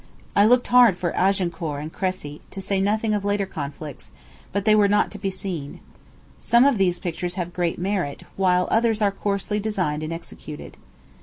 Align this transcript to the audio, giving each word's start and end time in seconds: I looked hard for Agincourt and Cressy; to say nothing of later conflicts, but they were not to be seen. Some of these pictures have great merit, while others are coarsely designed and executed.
I 0.35 0.45
looked 0.45 0.65
hard 0.69 0.97
for 0.97 1.15
Agincourt 1.15 1.79
and 1.79 1.93
Cressy; 1.93 2.41
to 2.49 2.59
say 2.59 2.81
nothing 2.81 3.13
of 3.13 3.23
later 3.23 3.45
conflicts, 3.45 4.09
but 4.51 4.65
they 4.65 4.73
were 4.73 4.87
not 4.87 5.11
to 5.11 5.19
be 5.19 5.29
seen. 5.29 5.79
Some 6.39 6.65
of 6.65 6.79
these 6.79 6.97
pictures 6.97 7.35
have 7.35 7.53
great 7.53 7.77
merit, 7.77 8.23
while 8.35 8.67
others 8.71 8.99
are 9.03 9.11
coarsely 9.11 9.59
designed 9.59 10.01
and 10.01 10.11
executed. 10.11 10.75